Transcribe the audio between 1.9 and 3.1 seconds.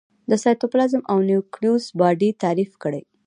باډي تعریف کړي.